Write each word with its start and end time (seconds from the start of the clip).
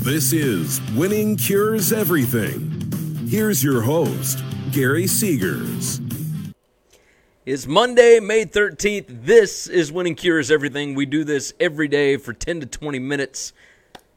This 0.00 0.32
is 0.32 0.80
Winning 0.92 1.36
Cures 1.36 1.92
Everything. 1.92 3.26
Here's 3.28 3.64
your 3.64 3.82
host, 3.82 4.42
Gary 4.70 5.04
Seegers. 5.04 6.00
It's 7.44 7.66
Monday, 7.66 8.20
May 8.20 8.46
13th. 8.46 9.24
This 9.24 9.66
is 9.66 9.90
Winning 9.90 10.14
Cures 10.14 10.52
Everything. 10.52 10.94
We 10.94 11.04
do 11.04 11.24
this 11.24 11.52
every 11.58 11.88
day 11.88 12.16
for 12.16 12.32
10 12.32 12.60
to 12.60 12.66
20 12.66 13.00
minutes. 13.00 13.52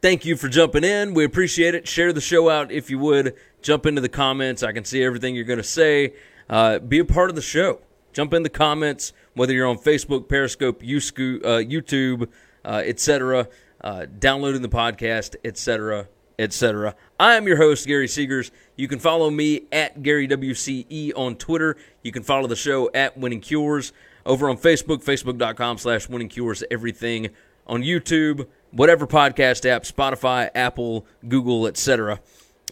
Thank 0.04 0.23
you 0.23 0.38
for 0.38 0.47
jumping 0.47 0.83
in. 0.83 1.15
We 1.15 1.25
appreciate 1.25 1.73
it. 1.73 1.88
Share 1.88 2.13
the 2.13 2.21
show 2.21 2.48
out 2.48 2.71
if 2.71 2.91
you 2.91 3.00
would. 3.00 3.36
Jump 3.63 3.88
into 3.88 4.02
the 4.02 4.09
comments. 4.09 4.61
I 4.61 4.73
can 4.73 4.86
see 4.86 5.04
everything 5.04 5.36
you're 5.36 5.45
going 5.45 5.57
to 5.57 5.63
say. 5.63 6.13
Uh, 6.48 6.77
be 6.77 7.00
a 7.00 7.05
part 7.05 7.32
of 7.32 7.36
the 7.36 7.41
show. 7.41 7.79
Jump 8.13 8.36
in 8.36 8.43
the 8.43 8.50
comments, 8.50 9.13
whether 9.34 9.52
you're 9.52 9.68
on 9.68 9.77
Facebook, 9.77 10.29
Periscope, 10.29 10.84
uh, 10.84 10.86
YouTube, 10.86 12.29
uh, 12.63 12.84
etc., 12.86 13.48
uh, 13.84 14.05
downloading 14.20 14.62
the 14.62 14.70
podcast, 14.70 15.35
etc., 15.44 16.08
etc. 16.39 16.95
I 17.20 17.35
am 17.35 17.48
your 17.48 17.58
host, 17.58 17.88
Gary 17.88 18.08
Seegers. 18.08 18.52
You 18.76 18.88
can 18.88 18.99
follow 18.99 19.30
me 19.30 19.67
at 19.72 20.02
Gary 20.02 20.27
WCE 20.27 21.12
on 21.16 21.35
Twitter. 21.35 21.77
You 22.03 22.12
can 22.12 22.23
follow 22.23 22.48
the 22.48 22.55
show 22.55 22.89
at 22.94 23.17
Winning 23.17 23.41
Cures 23.41 23.94
over 24.25 24.49
on 24.49 24.58
Facebook, 24.58 25.03
facebook.com 25.03 25.77
slash 25.77 26.09
Winning 26.09 26.30
Cures 26.30 26.63
Everything 26.72 27.30
on 27.67 27.84
YouTube, 27.84 28.48
whatever 28.72 29.05
podcast 29.08 29.70
app, 29.70 29.84
Spotify, 29.84 30.50
Apple, 30.55 31.05
Google, 31.27 31.67
etc. 31.67 32.20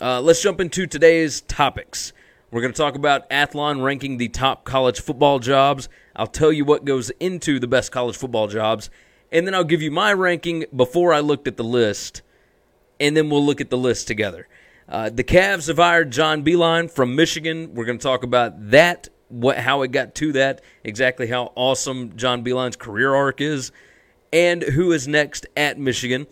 Uh, 0.02 0.22
let's 0.22 0.42
jump 0.42 0.60
into 0.60 0.88
today's 0.88 1.42
topics. 1.42 2.14
We're 2.52 2.62
going 2.62 2.74
to 2.74 2.78
talk 2.78 2.96
about 2.96 3.30
Athlon 3.30 3.84
ranking 3.84 4.18
the 4.18 4.28
top 4.28 4.64
college 4.66 5.00
football 5.02 5.38
jobs. 5.40 5.88
I'll 6.16 6.28
tell 6.28 6.52
you 6.52 6.66
what 6.66 6.84
goes 6.84 7.12
into 7.20 7.60
the 7.60 7.68
best 7.68 7.92
college 7.92 8.18
football 8.18 8.48
jobs. 8.48 8.90
And 9.32 9.46
then 9.46 9.54
I'll 9.54 9.64
give 9.64 9.82
you 9.82 9.92
my 9.92 10.14
ranking 10.14 10.66
before 10.76 11.14
I 11.14 11.20
looked 11.20 11.48
at 11.48 11.58
the 11.58 11.64
list. 11.64 12.22
And 13.00 13.16
then 13.16 13.30
we'll 13.30 13.46
look 13.46 13.62
at 13.62 13.70
the 13.70 13.78
list 13.78 14.08
together. 14.08 14.48
Uh, 14.88 15.10
the 15.10 15.24
Cavs 15.24 15.68
have 15.68 15.78
hired 15.78 16.12
John 16.12 16.44
Beilein 16.44 16.90
from 16.90 17.16
Michigan. 17.16 17.76
We're 17.76 17.86
going 17.86 18.00
to 18.00 18.04
talk 18.04 18.24
about 18.24 18.72
that, 18.72 19.08
what, 19.28 19.58
how 19.58 19.84
it 19.84 19.90
got 19.92 20.16
to 20.16 20.32
that, 20.34 20.62
exactly 20.84 21.28
how 21.28 21.54
awesome 21.56 22.18
John 22.18 22.44
Beilein's 22.44 22.76
career 22.76 23.14
arc 23.14 23.40
is, 23.40 23.72
and 24.34 24.64
who 24.64 24.92
is 24.92 25.08
next 25.08 25.46
at 25.56 25.78
Michigan. 25.78 26.26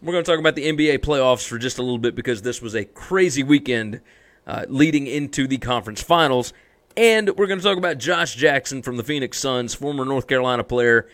We're 0.00 0.12
going 0.12 0.24
to 0.24 0.30
talk 0.30 0.38
about 0.38 0.54
the 0.54 0.66
NBA 0.66 0.98
playoffs 0.98 1.46
for 1.46 1.58
just 1.58 1.78
a 1.78 1.82
little 1.82 1.98
bit 1.98 2.14
because 2.14 2.42
this 2.42 2.62
was 2.62 2.74
a 2.74 2.84
crazy 2.84 3.42
weekend 3.42 4.00
uh, 4.46 4.64
leading 4.68 5.08
into 5.08 5.48
the 5.48 5.58
conference 5.58 6.00
finals. 6.00 6.52
And 6.96 7.30
we're 7.36 7.48
going 7.48 7.58
to 7.58 7.64
talk 7.64 7.78
about 7.78 7.98
Josh 7.98 8.36
Jackson 8.36 8.82
from 8.82 8.96
the 8.96 9.02
Phoenix 9.02 9.38
Suns, 9.38 9.74
former 9.74 10.04
North 10.04 10.28
Carolina 10.28 10.62
player, 10.62 11.08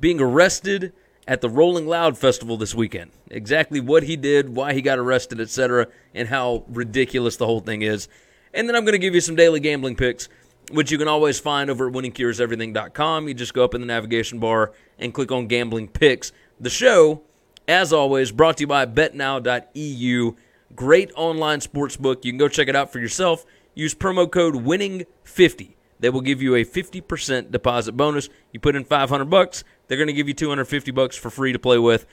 being 0.00 0.20
arrested 0.20 0.92
at 1.26 1.40
the 1.40 1.48
Rolling 1.48 1.86
Loud 1.86 2.16
Festival 2.16 2.56
this 2.56 2.74
weekend. 2.74 3.10
Exactly 3.30 3.80
what 3.80 4.04
he 4.04 4.16
did, 4.16 4.54
why 4.54 4.72
he 4.72 4.80
got 4.80 4.98
arrested, 4.98 5.40
etc., 5.40 5.88
and 6.14 6.28
how 6.28 6.64
ridiculous 6.68 7.36
the 7.36 7.46
whole 7.46 7.60
thing 7.60 7.82
is. 7.82 8.08
And 8.54 8.68
then 8.68 8.74
I'm 8.74 8.84
going 8.84 8.92
to 8.92 8.98
give 8.98 9.14
you 9.14 9.20
some 9.20 9.36
daily 9.36 9.60
gambling 9.60 9.96
picks, 9.96 10.28
which 10.72 10.90
you 10.90 10.98
can 10.98 11.08
always 11.08 11.38
find 11.38 11.68
over 11.68 11.88
at 11.88 11.94
winningcureseverything.com. 11.94 13.28
You 13.28 13.34
just 13.34 13.54
go 13.54 13.64
up 13.64 13.74
in 13.74 13.80
the 13.80 13.86
navigation 13.86 14.38
bar 14.38 14.72
and 14.98 15.12
click 15.12 15.30
on 15.30 15.46
gambling 15.46 15.88
picks. 15.88 16.32
The 16.58 16.70
show, 16.70 17.22
as 17.66 17.92
always, 17.92 18.32
brought 18.32 18.56
to 18.56 18.62
you 18.62 18.66
by 18.66 18.86
betnow.eu 18.86 20.36
Great 20.74 21.10
online 21.16 21.60
sports 21.60 21.96
book. 21.96 22.24
You 22.24 22.32
can 22.32 22.38
go 22.38 22.48
check 22.48 22.68
it 22.68 22.76
out 22.76 22.92
for 22.92 22.98
yourself. 22.98 23.44
Use 23.74 23.94
promo 23.94 24.30
code 24.30 24.54
WINNING50. 24.54 25.74
They 26.00 26.10
will 26.10 26.20
give 26.20 26.42
you 26.42 26.54
a 26.54 26.64
50% 26.64 27.50
deposit 27.50 27.92
bonus. 27.92 28.28
You 28.52 28.60
put 28.60 28.76
in 28.76 28.84
500 28.84 29.24
bucks, 29.24 29.64
they're 29.88 29.98
going 29.98 30.08
to 30.08 30.12
give 30.12 30.28
you 30.28 30.34
250 30.34 30.90
bucks 30.92 31.16
for 31.16 31.30
free 31.30 31.52
to 31.52 31.58
play 31.58 31.78
with. 31.78 32.06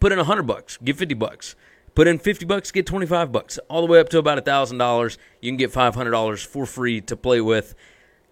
Put 0.00 0.12
in 0.12 0.18
100 0.18 0.42
bucks, 0.44 0.76
get 0.76 0.96
50 0.96 1.14
bucks. 1.14 1.56
Put 1.94 2.06
in 2.06 2.18
50 2.18 2.44
bucks, 2.44 2.70
get 2.70 2.86
25 2.86 3.32
bucks. 3.32 3.58
All 3.68 3.80
the 3.80 3.90
way 3.90 3.98
up 3.98 4.08
to 4.10 4.18
about 4.18 4.44
$1,000, 4.44 5.18
you 5.40 5.50
can 5.50 5.56
get 5.56 5.72
$500 5.72 6.46
for 6.46 6.64
free 6.64 7.00
to 7.00 7.16
play 7.16 7.40
with. 7.40 7.74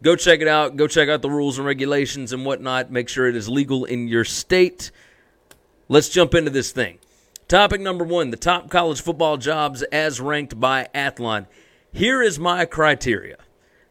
Go 0.03 0.15
check 0.15 0.41
it 0.41 0.49
out. 0.49 0.77
Go 0.77 0.87
check 0.87 1.09
out 1.09 1.23
the 1.23 1.31
rules 1.31 1.59
and 1.59 1.67
regulations 1.67 2.33
and 2.33 2.45
whatnot. 2.45 2.93
Make 2.93 3.09
sure 3.09 3.27
it 3.27 3.35
is 3.35 3.49
legal 3.49 3.85
in 3.85 4.09
your 4.09 4.25
state. 4.25 4.91
Let's 5.89 6.09
jump 6.09 6.35
into 6.35 6.51
this 6.51 6.71
thing. 6.71 6.99
Topic 7.49 7.81
number 7.81 8.05
one 8.05 8.31
the 8.31 8.37
top 8.37 8.71
college 8.71 9.01
football 9.01 9.37
jobs 9.37 9.83
as 9.85 10.21
ranked 10.21 10.61
by 10.61 10.89
Athlon. 10.95 11.47
Here 11.93 12.23
is 12.23 12.39
my 12.39 12.67
criteria 12.67 13.39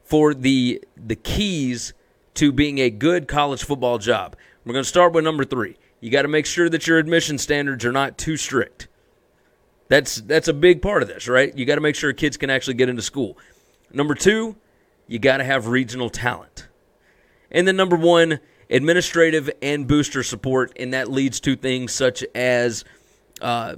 for 0.04 0.34
the, 0.34 0.84
the 0.96 1.16
keys 1.16 1.94
to 2.36 2.52
being 2.52 2.80
a 2.80 2.90
good 2.90 3.28
college 3.28 3.64
football 3.64 3.98
job. 3.98 4.36
We're 4.64 4.74
going 4.74 4.84
to 4.84 4.90
start 4.90 5.14
with 5.14 5.24
number 5.24 5.44
three. 5.44 5.78
You 6.00 6.10
got 6.10 6.24
to 6.24 6.28
make 6.28 6.46
sure 6.46 6.70
that 6.70 6.88
your 6.88 6.98
admission 6.98 7.38
standards 7.38 7.84
are 7.86 7.92
not 7.92 8.18
too 8.18 8.38
strict. 8.38 8.88
That's 9.88 10.16
that's 10.16 10.48
a 10.48 10.54
big 10.54 10.82
part 10.82 11.02
of 11.02 11.08
this, 11.08 11.28
right? 11.28 11.56
You 11.56 11.66
got 11.66 11.76
to 11.76 11.82
make 11.82 11.96
sure 11.96 12.12
kids 12.14 12.38
can 12.38 12.50
actually 12.50 12.74
get 12.74 12.90
into 12.90 13.02
school. 13.02 13.38
Number 13.94 14.16
two, 14.16 14.56
you 15.08 15.20
got 15.20 15.38
to 15.38 15.44
have 15.44 15.68
regional 15.68 16.10
talent. 16.10 16.68
And 17.52 17.68
then 17.68 17.76
number 17.76 17.96
one, 17.96 18.40
administrative 18.70 19.50
and 19.62 19.88
booster 19.88 20.24
support, 20.24 20.74
and 20.80 20.94
that 20.94 21.12
leads 21.12 21.40
to 21.42 21.56
things 21.56 21.94
such 21.94 22.24
as 22.34 22.84
uh, 23.42 23.76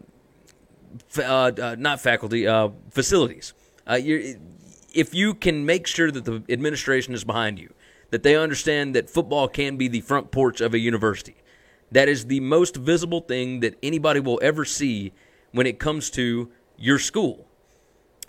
uh, 1.18 1.22
uh, 1.22 1.75
not 1.78 2.00
faculty, 2.00 2.47
uh, 2.47 2.69
facilities. 2.91 3.53
Uh, 3.85 4.00
if 4.01 5.13
you 5.13 5.34
can 5.34 5.66
make 5.66 5.88
sure 5.88 6.09
that 6.09 6.25
the 6.25 6.44
administration 6.50 7.13
is 7.13 7.24
behind 7.24 7.59
you, 7.59 7.74
that 8.09 8.23
they 8.23 8.35
understand 8.35 8.95
that 8.95 9.09
football 9.09 9.47
can 9.47 9.78
be 9.78 9.88
the 9.88 10.01
front 10.01 10.31
porch 10.31 10.62
of 10.62 10.73
a 10.73 10.79
university, 10.79 11.35
that 11.91 12.09
is 12.09 12.25
the 12.25 12.40
most 12.40 12.75
visible 12.75 13.22
thing 13.22 13.59
that 13.62 13.78
anybody 13.81 14.19
will 14.19 14.40
ever 14.41 14.66
see 14.66 15.13
when 15.51 15.68
it 15.68 15.79
comes 15.79 16.09
to 16.12 16.50
your 16.78 17.00
school. 17.00 17.47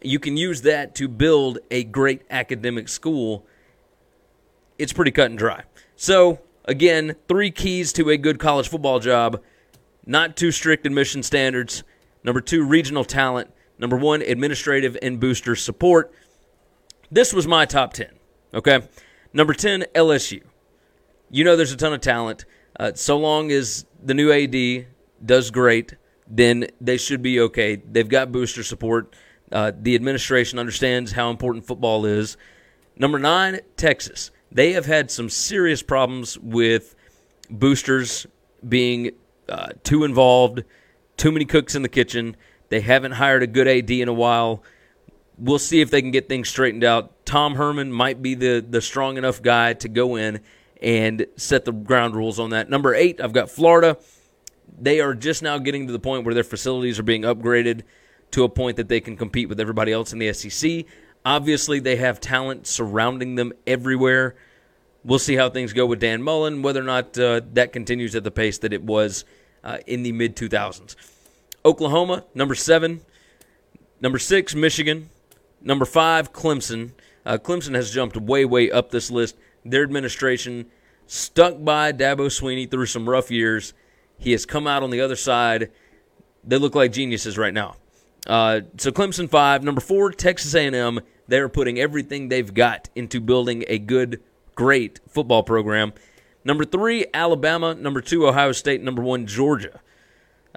You 0.01 0.19
can 0.19 0.37
use 0.37 0.63
that 0.63 0.95
to 0.97 1.09
build 1.09 1.59
a 1.71 1.85
great 1.85 2.23
academic 2.31 2.89
school. 2.89 3.47
It's 4.79 4.93
pretty 4.93 5.11
cut 5.11 5.31
and 5.31 5.39
dry. 5.39 5.65
So, 5.97 6.41
again, 6.65 7.17
three 7.27 7.51
keys 7.51 7.93
to 7.95 8.11
a 8.11 8.17
good 8.17 8.39
college 8.39 8.69
football 8.69 9.01
job 9.01 9.43
not 10.09 10.37
too 10.37 10.51
strict 10.51 10.87
admission 10.87 11.23
standards. 11.23 11.85
Number 12.25 12.41
two, 12.41 12.65
regional 12.65 13.05
talent. 13.05 13.51
Number 13.79 13.97
one, 13.97 14.23
administrative 14.23 14.97
and 15.03 15.21
booster 15.21 15.55
support. 15.55 16.13
This 17.11 17.33
was 17.33 17.47
my 17.47 17.67
top 17.67 17.93
10. 17.93 18.09
Okay. 18.55 18.81
Number 19.33 19.53
10, 19.53 19.85
LSU. 19.95 20.43
You 21.31 21.45
know 21.45 21.57
there's 21.57 21.73
a 21.73 21.77
ton 21.77 21.93
of 21.93 22.01
talent. 22.01 22.45
Uh, 22.79 22.93
so 22.95 23.19
long 23.19 23.51
as 23.51 23.85
the 24.03 24.15
new 24.15 24.33
AD 24.33 24.87
does 25.25 25.51
great, 25.51 25.95
then 26.27 26.67
they 26.81 26.97
should 26.97 27.23
be 27.23 27.41
okay. 27.41 27.77
They've 27.77 28.09
got 28.09 28.33
booster 28.33 28.63
support. 28.63 29.15
Uh, 29.51 29.73
the 29.79 29.95
administration 29.95 30.59
understands 30.59 31.13
how 31.13 31.31
important 31.31 31.67
football 31.67 32.07
is. 32.07 32.37
Number 32.97 33.19
nine, 33.19 33.61
Texas. 33.77 34.31
They 34.51 34.73
have 34.73 34.87
had 34.87 35.11
some 35.11 35.29
serious 35.29 35.83
problems 35.83 36.39
with 36.39 36.95
boosters 37.51 38.27
being 38.67 39.11
uh, 39.49 39.71
too 39.85 40.05
involved, 40.05 40.65
too 41.17 41.33
many 41.33 41.45
cooks 41.45 41.75
in 41.75 41.83
the 41.83 41.89
kitchen. 41.89 42.37
They 42.69 42.81
haven't 42.81 43.13
hired 43.13 43.43
a 43.43 43.47
good 43.47 43.69
AD 43.69 43.91
in 43.91 44.09
a 44.09 44.13
while. 44.13 44.63
We'll 45.39 45.59
see 45.59 45.81
if 45.81 45.91
they 45.91 46.03
can 46.03 46.11
get 46.11 46.29
things 46.29 46.49
straightened 46.49 46.85
out. 46.85 47.25
Tom 47.25 47.55
Herman 47.55 47.93
might 47.93 48.23
be 48.23 48.35
the, 48.35 48.65
the 48.69 48.81
strong 48.81 49.17
enough 49.17 49.41
guy 49.41 49.75
to 49.75 49.89
go 49.89 50.17
in 50.17 50.41
and 50.83 51.27
set 51.37 51.65
the 51.65 51.73
ground 51.73 52.17
rules 52.17 52.39
on 52.39 52.51
that. 52.51 52.69
Number 52.69 52.95
eight, 52.95 53.21
I've 53.21 53.33
got 53.33 53.51
Florida. 53.51 53.99
They 54.81 55.01
are 55.01 55.15
just 55.15 55.43
now 55.43 55.59
getting 55.59 55.87
to 55.87 55.93
the 55.93 55.99
point 55.99 56.25
where 56.25 56.35
their 56.35 56.45
facilities 56.45 56.99
are 56.99 57.05
being 57.05 57.23
upgraded 57.23 57.83
to 58.33 58.45
a 58.45 58.49
point 58.49 58.77
that 58.77 58.89
they 58.89 59.01
can 59.01 59.17
compete 59.17 59.49
with 59.49 59.61
everybody 59.61 59.93
else 59.93 60.13
in 60.13 60.19
the 60.19 60.33
SEC. 60.33 60.85
Obviously, 61.25 61.81
they 61.81 61.97
have 61.97 62.21
talent 62.21 62.67
surrounding 62.67 63.35
them 63.35 63.53
everywhere. 63.67 64.37
We'll 65.05 65.19
see 65.19 65.37
how 65.37 65.51
things 65.51 65.73
go 65.73 65.87
with 65.87 66.01
Dan 66.01 66.23
Mullen, 66.23 66.63
whether 66.63 66.81
or 66.81 66.85
not 66.85 67.19
uh, 67.19 67.41
that 67.53 67.73
continues 67.73 68.15
at 68.15 68.25
the 68.25 68.31
pace 68.31 68.59
that 68.59 68.73
it 68.73 68.83
was 68.83 69.25
uh, 69.65 69.79
in 69.87 70.03
the 70.03 70.13
mid 70.13 70.37
2000s. 70.37 70.97
Oklahoma, 71.65 72.25
number 72.35 72.55
seven. 72.55 73.01
Number 74.01 74.19
six, 74.19 74.55
Michigan. 74.55 75.11
Number 75.69 75.85
five, 75.85 76.33
Clemson. 76.33 76.93
Uh, 77.27 77.37
Clemson 77.37 77.75
has 77.75 77.91
jumped 77.91 78.17
way, 78.17 78.47
way 78.47 78.71
up 78.71 78.91
this 78.91 79.11
list. 79.11 79.37
Their 79.67 79.83
administration 79.83 80.65
stuck 81.07 81.63
by 81.63 81.93
Dabo 81.93 82.29
Swinney 82.29 82.71
through 82.71 82.87
some 82.87 83.07
rough 83.07 83.31
years. 83.31 83.75
He 84.17 84.33
has 84.33 84.47
come 84.47 84.67
out 84.67 84.83
on 84.83 84.89
the 84.89 85.03
other 85.03 85.15
side. 85.15 85.71
They 86.43 86.57
look 86.57 86.75
like 86.75 86.93
geniuses 86.93 87.37
right 87.37 87.53
now. 87.53 87.77
Uh, 88.27 88.63
so 88.79 88.91
Clemson 88.91 89.29
five, 89.29 89.63
number 89.63 89.83
four, 89.83 90.11
Texas 90.11 90.55
A&M. 90.55 91.01
They're 91.27 91.51
putting 91.51 91.79
everything 91.79 92.31
they've 92.31 92.55
got 92.55 92.89
into 92.95 93.21
building 93.21 93.65
a 93.69 93.79
good, 93.79 94.23
great 94.55 95.01
football 95.07 95.43
program. 95.43 95.93
Number 96.47 96.65
three, 96.65 97.05
Alabama. 97.13 97.75
Number 97.75 98.01
two, 98.01 98.27
Ohio 98.27 98.53
State. 98.53 98.83
Number 98.83 99.03
one, 99.03 99.27
Georgia. 99.27 99.81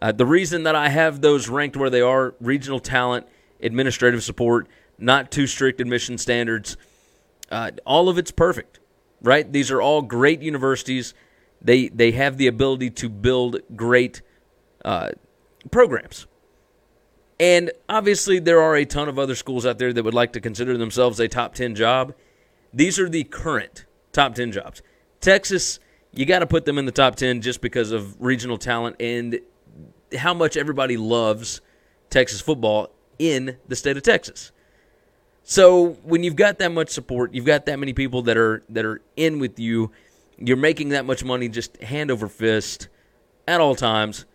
Uh, 0.02 0.13
the 0.13 0.25
reason 0.25 0.63
that 0.63 0.75
I 0.75 0.88
have 0.88 1.19
those 1.19 1.50
ranked 1.50 1.75
where 1.75 1.90
they 1.90 2.00
are 2.00 2.34
regional 2.40 2.80
talent, 2.80 3.28
administrative 3.60 4.24
support, 4.24 4.69
not 5.01 5.31
too 5.31 5.48
strict 5.48 5.81
admission 5.81 6.18
standards, 6.18 6.77
uh, 7.50 7.71
all 7.86 8.07
of 8.07 8.18
it's 8.18 8.31
perfect, 8.31 8.80
right? 9.21 9.51
These 9.51 9.71
are 9.71 9.81
all 9.81 10.01
great 10.01 10.42
universities. 10.42 11.13
They, 11.62 11.89
they 11.89 12.12
have 12.12 12.38
the 12.38 12.48
ability 12.48 12.92
to 12.92 13.09
build 13.09 13.57
great 13.75 14.21
uh, 14.86 15.09
programs. 15.71 16.27
And 17.39 17.71
obviously, 17.89 18.39
there 18.39 18.62
are 18.62 18.75
a 18.75 18.86
ton 18.86 19.09
of 19.09 19.18
other 19.18 19.36
schools 19.36 19.65
out 19.65 19.80
there 19.80 19.92
that 19.92 20.03
would 20.03 20.13
like 20.13 20.33
to 20.33 20.39
consider 20.39 20.77
themselves 20.77 21.19
a 21.19 21.27
top 21.27 21.56
10 21.56 21.74
job. 21.74 22.13
These 22.71 23.00
are 23.00 23.09
the 23.09 23.24
current 23.24 23.86
top 24.12 24.36
10 24.36 24.51
jobs. 24.51 24.83
Texas, 25.19 25.80
you 26.13 26.25
got 26.25 26.39
to 26.39 26.48
put 26.48 26.65
them 26.65 26.77
in 26.77 26.86
the 26.86 26.92
top 26.92 27.15
10 27.15 27.42
just 27.42 27.62
because 27.62 27.92
of 27.92 28.15
regional 28.21 28.57
talent 28.57 28.95
and 29.00 29.39
how 30.18 30.33
much 30.33 30.56
everybody 30.56 30.98
loves 30.98 31.62
Texas 32.09 32.42
football 32.42 32.92
in 33.18 33.57
the 33.68 33.75
state 33.75 33.98
of 33.98 34.03
Texas. 34.03 34.51
So 35.43 35.93
when 36.03 36.23
you've 36.23 36.35
got 36.35 36.59
that 36.59 36.71
much 36.71 36.89
support, 36.89 37.33
you've 37.33 37.45
got 37.45 37.65
that 37.65 37.79
many 37.79 37.93
people 37.93 38.21
that 38.23 38.38
are 38.38 38.63
that 38.69 38.85
are 38.85 39.01
in 39.15 39.39
with 39.39 39.59
you, 39.59 39.91
you're 40.38 40.57
making 40.57 40.89
that 40.89 41.05
much 41.05 41.23
money 41.23 41.49
just 41.49 41.77
hand 41.83 42.11
over 42.11 42.27
fist 42.27 42.88
at 43.47 43.59
all 43.59 43.75
times. 43.75 44.25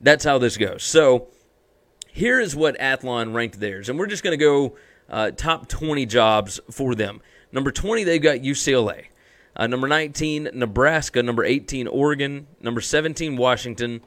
That's 0.00 0.24
how 0.24 0.38
this 0.38 0.56
goes. 0.56 0.82
So 0.82 1.28
here 2.08 2.40
is 2.40 2.54
what 2.54 2.78
Athlon 2.78 3.34
ranked 3.34 3.60
theirs, 3.60 3.88
and 3.88 3.98
we're 3.98 4.06
just 4.06 4.22
going 4.22 4.38
to 4.38 4.44
go 4.44 4.76
uh, 5.08 5.30
top 5.32 5.68
20 5.68 6.06
jobs 6.06 6.60
for 6.70 6.94
them. 6.94 7.20
Number 7.52 7.70
20, 7.70 8.04
they've 8.04 8.22
got 8.22 8.38
UCLA. 8.38 9.06
Uh, 9.56 9.66
number 9.66 9.86
19, 9.86 10.50
Nebraska. 10.54 11.22
Number 11.22 11.44
18, 11.44 11.86
Oregon. 11.86 12.46
Number 12.60 12.80
17, 12.80 13.36
Washington. 13.36 14.00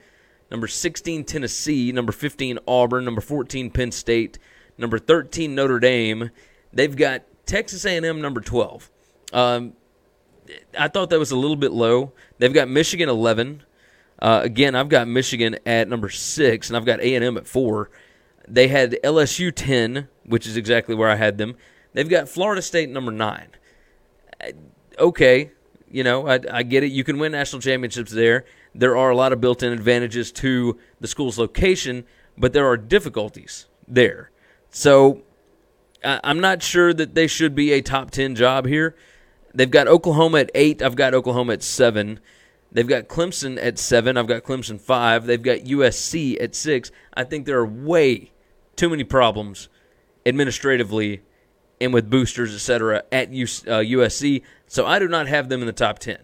Number 0.51 0.67
16, 0.67 1.23
Tennessee. 1.23 1.91
Number 1.91 2.11
15, 2.11 2.59
Auburn. 2.67 3.05
Number 3.05 3.21
14, 3.21 3.71
Penn 3.71 3.91
State. 3.91 4.37
Number 4.77 4.99
13, 4.99 5.55
Notre 5.55 5.79
Dame. 5.79 6.31
They've 6.71 6.95
got 6.95 7.23
Texas 7.45 7.85
A&M 7.85 8.21
number 8.21 8.41
12. 8.41 8.89
Um, 9.33 9.73
I 10.77 10.87
thought 10.87 11.09
that 11.09 11.19
was 11.19 11.31
a 11.31 11.35
little 11.35 11.55
bit 11.55 11.71
low. 11.71 12.13
They've 12.37 12.53
got 12.53 12.69
Michigan 12.69 13.09
11. 13.09 13.63
Uh, 14.19 14.41
again, 14.43 14.75
I've 14.75 14.89
got 14.89 15.07
Michigan 15.07 15.57
at 15.65 15.87
number 15.87 16.09
six, 16.09 16.69
and 16.69 16.77
I've 16.77 16.85
got 16.85 16.99
A&M 16.99 17.37
at 17.37 17.47
four. 17.47 17.89
They 18.47 18.67
had 18.67 18.97
LSU 19.03 19.51
10, 19.53 20.07
which 20.25 20.47
is 20.47 20.57
exactly 20.57 20.95
where 20.95 21.09
I 21.09 21.15
had 21.15 21.37
them. 21.37 21.55
They've 21.93 22.07
got 22.07 22.29
Florida 22.29 22.61
State 22.61 22.89
number 22.89 23.11
nine. 23.11 23.49
Uh, 24.41 24.51
okay, 24.99 25.51
you 25.89 26.03
know, 26.03 26.27
I, 26.27 26.39
I 26.51 26.63
get 26.63 26.83
it. 26.83 26.91
You 26.91 27.03
can 27.03 27.19
win 27.19 27.31
national 27.31 27.61
championships 27.61 28.11
there. 28.11 28.45
There 28.73 28.95
are 28.97 29.09
a 29.09 29.15
lot 29.15 29.33
of 29.33 29.41
built 29.41 29.63
in 29.63 29.73
advantages 29.73 30.31
to 30.33 30.77
the 30.99 31.07
school's 31.07 31.37
location, 31.37 32.05
but 32.37 32.53
there 32.53 32.67
are 32.67 32.77
difficulties 32.77 33.67
there. 33.87 34.31
So 34.69 35.21
I'm 36.03 36.39
not 36.39 36.61
sure 36.61 36.93
that 36.93 37.15
they 37.15 37.27
should 37.27 37.55
be 37.55 37.73
a 37.73 37.81
top 37.81 38.11
10 38.11 38.35
job 38.35 38.65
here. 38.65 38.95
They've 39.53 39.69
got 39.69 39.87
Oklahoma 39.87 40.39
at 40.39 40.51
8. 40.53 40.81
I've 40.81 40.95
got 40.95 41.13
Oklahoma 41.13 41.53
at 41.53 41.63
7. 41.63 42.19
They've 42.71 42.87
got 42.87 43.07
Clemson 43.07 43.57
at 43.61 43.79
7. 43.79 44.17
I've 44.17 44.27
got 44.27 44.43
Clemson 44.43 44.79
5. 44.79 45.25
They've 45.25 45.41
got 45.41 45.59
USC 45.59 46.41
at 46.41 46.53
6. 46.53 46.91
I 47.13 47.23
think 47.23 47.45
there 47.45 47.57
are 47.57 47.65
way 47.65 48.31
too 48.75 48.89
many 48.89 49.03
problems 49.03 49.69
administratively 50.25 51.21
and 51.79 51.93
with 51.93 52.09
boosters, 52.09 52.53
etc., 52.53 53.03
at 53.11 53.31
USC. 53.31 54.41
Uh, 54.41 54.45
so 54.67 54.85
I 54.85 54.99
do 54.99 55.07
not 55.07 55.27
have 55.27 55.49
them 55.49 55.61
in 55.61 55.67
the 55.67 55.73
top 55.73 55.99
10. 55.99 56.17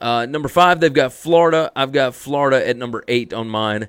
Uh, 0.00 0.26
number 0.26 0.48
five, 0.48 0.80
they've 0.80 0.92
got 0.92 1.12
Florida. 1.12 1.70
I've 1.74 1.92
got 1.92 2.14
Florida 2.14 2.66
at 2.66 2.76
number 2.76 3.04
eight 3.08 3.32
on 3.32 3.48
mine. 3.48 3.88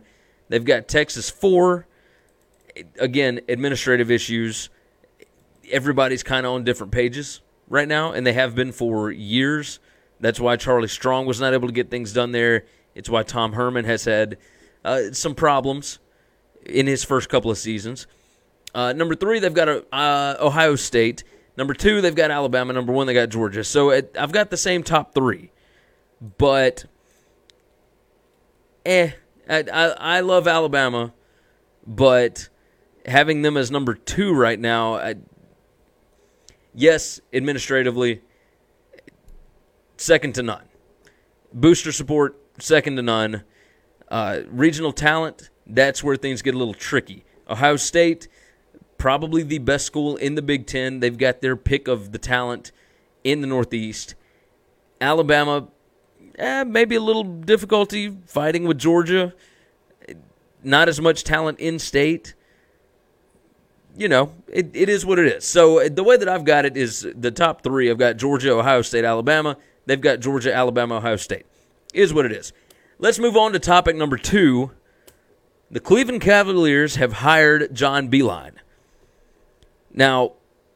They've 0.49 0.63
got 0.63 0.87
Texas 0.87 1.29
four. 1.29 1.87
Again, 2.99 3.41
administrative 3.47 4.11
issues. 4.11 4.69
Everybody's 5.71 6.23
kind 6.23 6.45
of 6.45 6.53
on 6.53 6.63
different 6.63 6.91
pages 6.91 7.41
right 7.67 7.87
now, 7.87 8.11
and 8.11 8.25
they 8.25 8.33
have 8.33 8.55
been 8.55 8.71
for 8.71 9.11
years. 9.11 9.79
That's 10.19 10.39
why 10.39 10.55
Charlie 10.55 10.87
Strong 10.87 11.25
was 11.25 11.39
not 11.39 11.53
able 11.53 11.67
to 11.67 11.73
get 11.73 11.89
things 11.89 12.13
done 12.13 12.31
there. 12.31 12.65
It's 12.93 13.09
why 13.09 13.23
Tom 13.23 13.53
Herman 13.53 13.85
has 13.85 14.05
had 14.05 14.37
uh, 14.83 15.11
some 15.11 15.35
problems 15.35 15.99
in 16.65 16.87
his 16.87 17.03
first 17.03 17.29
couple 17.29 17.51
of 17.51 17.57
seasons. 17.57 18.07
Uh, 18.73 18.93
number 18.93 19.15
three, 19.15 19.39
they've 19.39 19.53
got 19.53 19.69
uh, 19.91 20.35
Ohio 20.39 20.75
State. 20.75 21.23
Number 21.57 21.73
two, 21.73 22.01
they've 22.01 22.15
got 22.15 22.31
Alabama. 22.31 22.73
Number 22.73 22.91
one, 22.91 23.07
they 23.07 23.13
got 23.13 23.29
Georgia. 23.29 23.63
So 23.63 23.91
it, 23.91 24.15
I've 24.19 24.31
got 24.31 24.49
the 24.49 24.57
same 24.57 24.83
top 24.83 25.13
three, 25.13 25.51
but 26.37 26.85
eh, 28.85 29.11
I, 29.49 29.63
I, 29.71 29.85
I 30.17 30.19
love 30.19 30.47
Alabama, 30.47 31.13
but 31.85 32.49
having 33.05 33.41
them 33.41 33.57
as 33.57 33.71
number 33.71 33.93
two 33.93 34.33
right 34.33 34.59
now, 34.59 34.95
I, 34.95 35.15
yes, 36.73 37.19
administratively, 37.33 38.21
second 39.97 40.35
to 40.35 40.43
none. 40.43 40.63
Booster 41.53 41.91
support, 41.91 42.37
second 42.59 42.95
to 42.97 43.01
none. 43.01 43.43
Uh, 44.09 44.41
regional 44.47 44.91
talent, 44.91 45.49
that's 45.65 46.03
where 46.03 46.15
things 46.15 46.41
get 46.41 46.55
a 46.55 46.57
little 46.57 46.73
tricky. 46.73 47.25
Ohio 47.49 47.75
State, 47.75 48.27
probably 48.97 49.43
the 49.43 49.59
best 49.59 49.85
school 49.85 50.15
in 50.15 50.35
the 50.35 50.41
Big 50.41 50.67
Ten. 50.67 50.99
They've 50.99 51.17
got 51.17 51.41
their 51.41 51.55
pick 51.55 51.87
of 51.87 52.11
the 52.11 52.17
talent 52.17 52.71
in 53.23 53.41
the 53.41 53.47
Northeast. 53.47 54.15
Alabama, 54.99 55.67
eh, 56.37 56.63
maybe 56.63 56.95
a 56.95 57.01
little 57.01 57.23
difficulty 57.23 58.15
fighting 58.25 58.65
with 58.65 58.77
Georgia. 58.77 59.33
Not 60.63 60.87
as 60.87 60.99
much 60.99 61.23
talent 61.23 61.59
in 61.59 61.77
state. 61.79 62.33
You 63.97 64.09
know, 64.09 64.33
it, 64.51 64.71
it 64.73 64.89
is 64.89 65.05
what 65.05 65.19
it 65.19 65.27
is. 65.27 65.45
So 65.45 65.87
the 65.87 66.03
way 66.03 66.17
that 66.17 66.27
I've 66.27 66.43
got 66.43 66.65
it 66.65 66.75
is 66.75 67.07
the 67.15 67.31
top 67.31 67.63
three. 67.63 67.89
I've 67.89 67.97
got 67.97 68.17
Georgia, 68.17 68.51
Ohio 68.51 68.81
State, 68.81 69.05
Alabama. 69.05 69.57
They've 69.85 70.01
got 70.01 70.19
Georgia, 70.19 70.53
Alabama, 70.53 70.97
Ohio 70.97 71.15
State. 71.15 71.45
Is 71.93 72.13
what 72.13 72.25
it 72.25 72.33
is. 72.33 72.51
Let's 72.99 73.19
move 73.19 73.37
on 73.37 73.53
to 73.53 73.59
topic 73.59 73.95
number 73.95 74.17
two. 74.17 74.71
The 75.71 75.79
Cleveland 75.79 76.21
Cavaliers 76.21 76.95
have 76.95 77.13
hired 77.13 77.73
John 77.73 78.09
Beilein. 78.09 78.51
Now, 79.93 80.33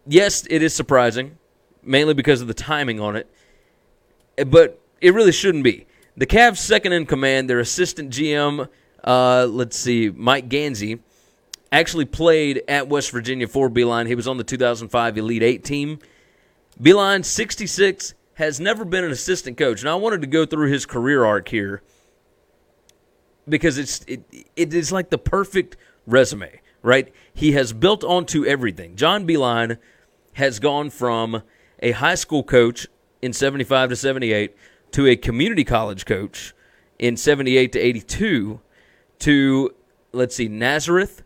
yes, 0.07 0.47
it 0.49 0.63
is 0.63 0.73
surprising, 0.73 1.37
mainly 1.83 2.13
because 2.13 2.41
of 2.41 2.47
the 2.47 2.53
timing 2.53 2.99
on 2.99 3.15
it, 3.15 3.29
but 4.47 4.81
it 5.01 5.13
really 5.13 5.31
shouldn't 5.31 5.63
be. 5.63 5.85
The 6.15 6.25
Cavs' 6.25 6.57
second 6.57 6.93
in 6.93 7.05
command, 7.05 7.49
their 7.49 7.59
assistant 7.59 8.11
GM, 8.11 8.67
uh, 9.03 9.47
let's 9.49 9.77
see, 9.77 10.09
Mike 10.09 10.49
Gansey, 10.49 10.99
actually 11.71 12.05
played 12.05 12.63
at 12.67 12.87
West 12.87 13.11
Virginia 13.11 13.47
for 13.47 13.69
Beilein. 13.69 14.07
He 14.07 14.15
was 14.15 14.27
on 14.27 14.37
the 14.37 14.43
2005 14.43 15.17
Elite 15.17 15.43
Eight 15.43 15.63
team. 15.63 15.99
Beilein, 16.81 17.23
66, 17.23 18.13
has 18.35 18.59
never 18.59 18.85
been 18.85 19.03
an 19.03 19.11
assistant 19.11 19.57
coach. 19.57 19.83
Now, 19.83 19.97
I 19.97 19.99
wanted 19.99 20.21
to 20.21 20.27
go 20.27 20.45
through 20.45 20.71
his 20.71 20.85
career 20.85 21.25
arc 21.25 21.49
here 21.49 21.81
because 23.47 23.77
it's 23.77 23.99
it, 24.07 24.23
it 24.55 24.73
is 24.73 24.91
like 24.91 25.09
the 25.09 25.17
perfect 25.17 25.75
resume, 26.07 26.61
right? 26.81 27.13
He 27.33 27.51
has 27.53 27.73
built 27.73 28.03
onto 28.03 28.45
everything. 28.45 28.95
John 28.95 29.27
Beilein 29.27 29.77
has 30.33 30.59
gone 30.59 30.89
from 30.89 31.43
a 31.81 31.91
high 31.91 32.15
school 32.15 32.43
coach 32.43 32.87
in 33.21 33.33
75 33.33 33.89
to 33.89 33.95
78 33.95 34.55
to 34.91 35.07
a 35.07 35.15
community 35.15 35.63
college 35.63 36.05
coach 36.05 36.53
in 36.97 37.17
78 37.17 37.73
to 37.73 37.79
82 37.79 38.61
to 39.19 39.75
let's 40.13 40.35
see 40.35 40.47
Nazareth 40.47 41.23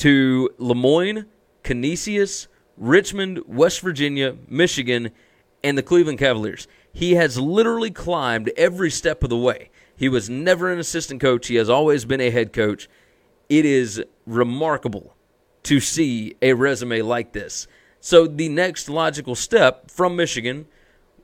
to 0.00 0.48
Le 0.56 0.74
Moyne, 0.74 1.26
Canisius, 1.62 2.48
Richmond, 2.78 3.42
West 3.46 3.82
Virginia, 3.82 4.34
Michigan, 4.48 5.10
and 5.62 5.76
the 5.76 5.82
Cleveland 5.82 6.18
Cavaliers. 6.18 6.66
He 6.90 7.16
has 7.16 7.38
literally 7.38 7.90
climbed 7.90 8.50
every 8.56 8.90
step 8.90 9.22
of 9.22 9.28
the 9.28 9.36
way. 9.36 9.68
He 9.94 10.08
was 10.08 10.30
never 10.30 10.72
an 10.72 10.78
assistant 10.78 11.20
coach, 11.20 11.48
he 11.48 11.56
has 11.56 11.68
always 11.68 12.06
been 12.06 12.22
a 12.22 12.30
head 12.30 12.54
coach. 12.54 12.88
It 13.50 13.66
is 13.66 14.02
remarkable 14.24 15.14
to 15.64 15.80
see 15.80 16.34
a 16.40 16.54
resume 16.54 17.02
like 17.02 17.32
this. 17.32 17.68
So, 18.00 18.26
the 18.26 18.48
next 18.48 18.88
logical 18.88 19.34
step 19.34 19.90
from 19.90 20.16
Michigan 20.16 20.64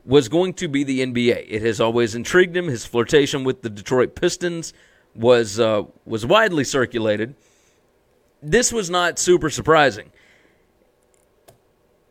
was 0.05 0.29
going 0.29 0.53
to 0.53 0.69
be 0.69 0.85
the 0.85 1.01
NBA. 1.01 1.47
It 1.49 1.63
has 1.63 1.81
always 1.81 2.15
intrigued 2.15 2.55
him. 2.55 2.67
His 2.69 2.85
flirtation 2.85 3.43
with 3.43 3.63
the 3.63 3.71
Detroit 3.71 4.15
Pistons 4.15 4.75
was 5.15 5.59
uh, 5.59 5.85
was 6.05 6.27
widely 6.27 6.65
circulated. 6.65 7.35
This 8.49 8.73
was 8.73 8.89
not 8.89 9.19
super 9.19 9.51
surprising. 9.51 10.13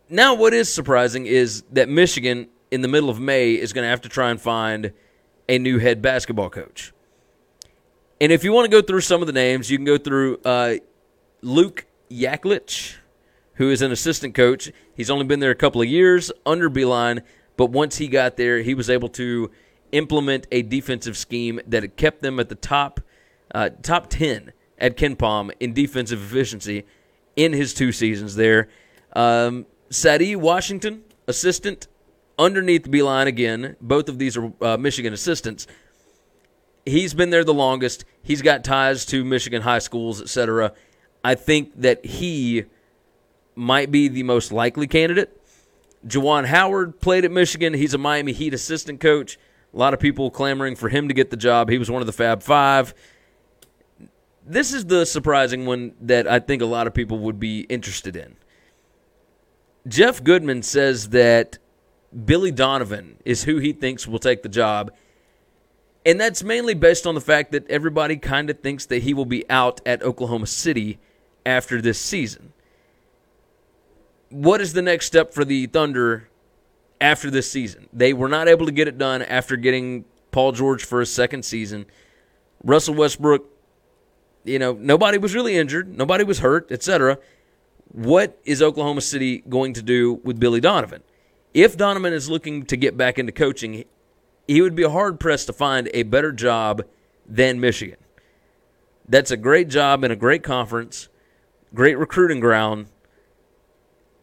Now, 0.10 0.36
what 0.36 0.54
is 0.54 0.72
surprising 0.72 1.28
is 1.28 1.64
that 1.72 1.88
Michigan, 1.88 2.50
in 2.72 2.82
the 2.82 2.90
middle 2.90 3.10
of 3.10 3.22
May, 3.22 3.54
is 3.54 3.72
going 3.72 3.86
to 3.86 3.90
have 3.90 4.02
to 4.02 4.10
try 4.10 4.32
and 4.32 4.40
find 4.40 4.92
a 5.48 5.58
new 5.58 5.80
head 5.80 6.02
basketball 6.02 6.50
coach. 6.50 6.92
And 8.20 8.34
if 8.34 8.44
you 8.44 8.52
want 8.52 8.66
to 8.66 8.70
go 8.70 8.82
through 8.86 9.00
some 9.00 9.22
of 9.22 9.28
the 9.28 9.34
names, 9.34 9.72
you 9.72 9.78
can 9.78 9.86
go 9.86 9.98
through 9.98 10.42
uh, 10.44 10.76
Luke 11.42 11.86
Yaklich, 12.12 12.96
who 13.54 13.70
is 13.70 13.82
an 13.82 13.94
assistant 13.94 14.36
coach. 14.36 14.74
He's 14.94 15.10
only 15.10 15.26
been 15.26 15.40
there 15.40 15.52
a 15.52 15.56
couple 15.56 15.82
of 15.82 15.88
years 15.88 16.34
under 16.46 16.70
Beilein, 16.70 17.22
but 17.56 17.68
once 17.68 17.96
he 17.98 18.10
got 18.10 18.36
there, 18.36 18.62
he 18.62 18.74
was 18.74 18.90
able 18.90 19.08
to 19.10 19.52
implement 19.94 20.48
a 20.52 20.64
defensive 20.64 21.16
scheme 21.16 21.62
that 21.66 21.82
had 21.82 21.96
kept 21.96 22.22
them 22.22 22.42
at 22.42 22.50
the 22.50 22.56
top 22.56 23.00
uh, 23.54 23.70
top 23.82 24.10
ten 24.10 24.52
at 24.78 24.98
KenPom 24.98 25.52
in 25.60 25.74
defensive 25.74 26.22
efficiency 26.22 26.86
in 27.36 27.54
his 27.54 27.74
two 27.74 27.92
seasons 27.92 28.36
there. 28.36 28.70
Um, 29.14 29.66
Saddi 29.90 30.36
Washington, 30.36 31.04
assistant 31.28 31.88
underneath 32.38 32.90
Beilein 32.90 33.28
again. 33.28 33.76
Both 33.82 34.10
of 34.10 34.20
these 34.20 34.38
are 34.38 34.52
uh, 34.62 34.78
Michigan 34.78 35.14
assistants. 35.14 35.68
He's 36.86 37.14
been 37.14 37.30
there 37.30 37.44
the 37.44 37.54
longest. 37.54 38.06
He's 38.22 38.42
got 38.42 38.64
ties 38.64 39.06
to 39.08 39.24
Michigan 39.24 39.62
high 39.62 39.80
schools, 39.80 40.22
etc. 40.22 40.74
I 41.24 41.36
think 41.36 41.82
that 41.82 42.06
he 42.06 42.66
might 43.56 43.90
be 43.90 44.08
the 44.08 44.24
most 44.24 44.52
likely 44.52 44.88
candidate. 44.88 45.42
Juwan 46.06 46.46
Howard 46.46 47.00
played 47.00 47.26
at 47.26 47.32
Michigan. 47.32 47.74
He's 47.74 47.94
a 47.94 47.98
Miami 47.98 48.32
Heat 48.32 48.54
assistant 48.54 49.00
coach. 49.00 49.40
A 49.74 49.78
lot 49.78 49.94
of 49.94 50.00
people 50.00 50.30
clamoring 50.30 50.76
for 50.76 50.90
him 50.90 51.08
to 51.08 51.14
get 51.14 51.32
the 51.32 51.38
job. 51.38 51.70
He 51.70 51.78
was 51.78 51.90
one 51.90 52.02
of 52.02 52.06
the 52.06 52.14
Fab 52.14 52.44
Five. 52.44 52.94
This 54.46 54.74
is 54.74 54.86
the 54.86 55.06
surprising 55.06 55.66
one 55.66 55.94
that 56.02 56.28
I 56.28 56.40
think 56.40 56.62
a 56.62 56.68
lot 56.68 56.86
of 56.86 56.94
people 56.94 57.20
would 57.20 57.40
be 57.40 57.62
interested 57.62 58.16
in. 58.16 58.36
Jeff 59.88 60.24
Goodman 60.24 60.62
says 60.62 61.10
that 61.10 61.58
Billy 62.26 62.52
Donovan 62.52 63.18
is 63.26 63.44
who 63.44 63.58
he 63.58 63.74
thinks 63.74 64.08
will 64.08 64.20
take 64.20 64.44
the 64.44 64.50
job. 64.50 64.92
And 66.06 66.20
that's 66.20 66.44
mainly 66.44 66.76
based 66.76 67.08
on 67.08 67.16
the 67.16 67.22
fact 67.22 67.52
that 67.52 67.70
everybody 67.70 68.18
kind 68.18 68.50
of 68.50 68.60
thinks 68.60 68.86
that 68.86 69.02
he 69.02 69.14
will 69.14 69.26
be 69.26 69.50
out 69.50 69.82
at 69.86 70.04
Oklahoma 70.04 70.46
City 70.46 71.00
after 71.46 71.82
this 71.82 72.00
season. 72.00 72.54
What 74.30 74.62
is 74.62 74.74
the 74.74 74.82
next 74.82 75.08
step 75.08 75.34
for 75.34 75.44
the 75.44 75.66
Thunder 75.68 76.30
after 77.02 77.32
this 77.32 77.50
season? 77.50 77.90
They 77.92 78.14
were 78.14 78.30
not 78.30 78.48
able 78.48 78.68
to 78.68 78.72
get 78.72 78.88
it 78.88 78.98
done 78.98 79.24
after 79.24 79.56
getting 79.56 80.06
Paul 80.32 80.52
George 80.52 80.84
for 80.84 81.02
a 81.02 81.06
second 81.06 81.44
season. 81.44 81.86
Russell 82.64 82.96
Westbrook, 82.96 83.48
you 84.46 84.60
know, 84.60 84.74
nobody 84.74 85.18
was 85.18 85.34
really 85.34 85.56
injured, 85.56 85.98
nobody 85.98 86.24
was 86.24 86.40
hurt, 86.40 86.72
etc. 86.72 87.18
What 87.92 88.40
is 88.46 88.62
Oklahoma 88.62 89.02
City 89.02 89.40
going 89.50 89.74
to 89.74 89.82
do 89.82 90.22
with 90.24 90.40
Billy 90.40 90.62
Donovan? 90.62 91.02
If 91.54 91.76
Donovan 91.76 92.14
is 92.14 92.30
looking 92.30 92.66
to 92.66 92.78
get 92.78 92.96
back 92.96 93.18
into 93.18 93.32
coaching, 93.32 93.86
he 94.48 94.62
would 94.62 94.76
be 94.76 94.84
hard 94.84 95.20
pressed 95.20 95.48
to 95.48 95.54
find 95.54 95.90
a 95.94 96.04
better 96.04 96.32
job 96.32 96.84
than 97.28 97.60
Michigan. 97.60 97.98
That's 99.08 99.32
a 99.32 99.38
great 99.38 99.68
job 99.68 100.04
in 100.04 100.12
a 100.12 100.16
great 100.16 100.44
conference, 100.44 101.10
great 101.74 101.98
recruiting 101.98 102.40
ground, 102.40 102.88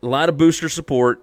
a 0.02 0.07
lot 0.07 0.29
of 0.29 0.37
booster 0.37 0.69
support. 0.69 1.23